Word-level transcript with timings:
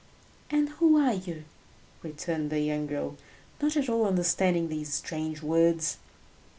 "And 0.49 0.69
who 0.79 0.97
are 0.97 1.13
you?" 1.13 1.43
returned 2.01 2.49
the 2.49 2.59
young 2.59 2.87
girl, 2.87 3.17
not 3.61 3.77
at 3.77 3.87
all 3.87 4.07
understanding 4.07 4.67
these 4.67 4.91
strange 4.91 5.43
words. 5.43 5.97